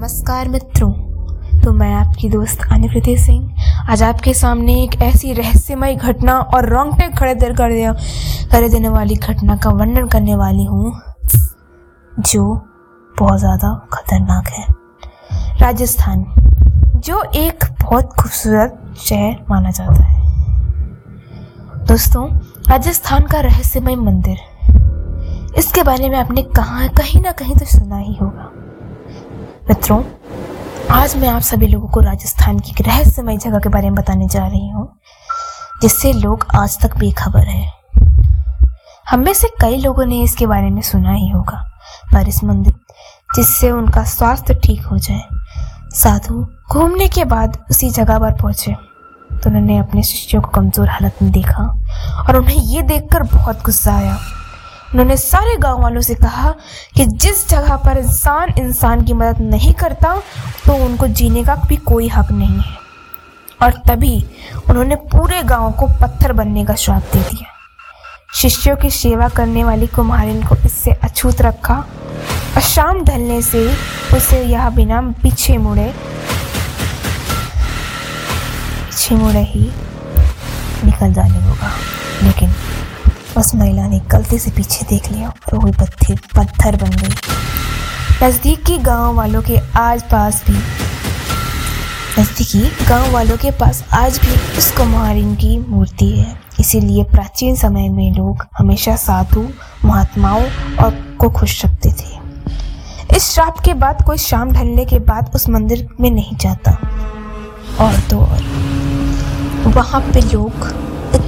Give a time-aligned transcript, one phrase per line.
[0.00, 0.90] नमस्कार मित्रों।
[1.62, 7.08] तो मैं आपकी दोस्त अनुकृति सिंह। आज आपके सामने एक ऐसी रहस्यमय घटना और रोंगटे
[7.08, 7.92] खड़े दर कर दिया
[8.52, 10.92] कर देने वाली घटना का वर्णन करने वाली हूँ,
[12.12, 12.44] जो
[13.14, 14.64] बहुत ज़्यादा खतरनाक है।
[15.60, 16.24] राजस्थान,
[16.96, 22.26] जो एक बहुत खूबसूरत शहर माना जाता है। दोस्तों,
[22.70, 24.38] राजस्थान का रहस्यमय मंदिर।
[25.58, 28.50] इसके बारे में आपने कहा कहीं ना कहीं तो सुना ही होगा।
[29.70, 30.02] मित्रों,
[30.90, 34.26] आज मैं आप सभी लोगों को राजस्थान की एक रहस्यमय जगह के बारे में बताने
[34.28, 34.86] जा रही हूँ,
[35.82, 37.70] जिससे लोग आज तक बेखबर है।
[39.06, 41.62] हम में से कई लोगों ने इसके बारे में सुना ही होगा,
[42.12, 42.74] पर इस मंदिर
[43.36, 45.22] जिससे उनका स्वास्थ्य ठीक हो जाए,
[45.94, 48.74] साधु घूमने के बाद उसी जगह पर पहुँचे
[49.32, 51.64] तो उन्होंने अपने शिष्यों को कमज़ोर हालत में देखा
[52.20, 54.18] और उन्हें ये देखकर बहुत गुस्सा आया।
[54.92, 56.50] उन्होंने सारे गाँव वालों से कहा
[56.96, 60.14] कि जिस जगह पर इंसान इंसान की मदद नहीं करता
[60.66, 62.78] तो उनको जीने का भी कोई हक नहीं है।
[63.62, 64.24] और तभी
[64.68, 67.48] उन्होंने पूरे गाँव को पत्थर बनने का श्राप दे दिया।
[68.34, 71.74] शिष्यों की सेवा करने वाली कुमारिन को इससे अछूत रखा
[72.54, 73.66] और शाम ढलने से
[74.16, 75.92] उसे यह बिना पीछे मुड़े
[78.90, 79.70] पीछे मुड़े ही
[80.84, 81.70] निकल जाने होगा।
[82.22, 82.54] लेकिन
[83.36, 87.14] उस महिला ने गलती से पीछे देख लिया और वो पत्थर पत्थर बन गई।
[88.22, 90.58] नज़दीकी गाँव वालों के आस पास भी,
[92.20, 97.88] नज़दीकी गाँव वालों के पास आज भी उस कुमारिन की मूर्ति है। इसीलिए प्राचीन समय
[97.88, 99.48] में लोग हमेशा साधु,
[99.84, 100.44] महात्माओं
[100.84, 102.20] और को खुश रखते थे।
[103.16, 106.70] इस श्राप के बाद कोई शाम ढलने के बाद उस मंदिर में नहीं जाता।
[107.80, 108.42] और तो और।
[109.66, 110.79] वहाँ पे लोग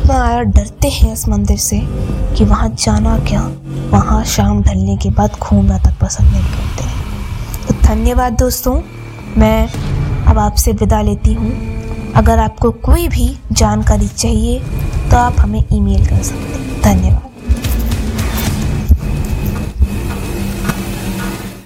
[0.06, 1.81] डरते हैं इस मंदिर से
[2.36, 3.42] कि वहाँ जाना क्या?
[3.91, 8.80] वहाँ शाम ढलने के बाद घूमना तक पसंद नहीं करते हैं। तो धन्यवाद दोस्तों,
[9.39, 9.69] मैं
[10.27, 11.53] अब आपसे विदा लेती हूँ।
[12.12, 14.58] अगर आपको कोई भी जानकारी चाहिए
[15.11, 17.32] तो आप हमें ईमेल कर सकते हैं। धन्यवाद।